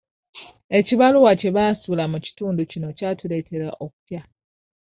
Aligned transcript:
Ekibaluwa 0.77 1.31
kye 1.39 1.49
baasuula 1.57 2.03
mu 2.11 2.17
kitundu 2.25 2.61
kino 2.71 2.87
kyatuleetera 2.97 3.69
okutya. 3.85 4.21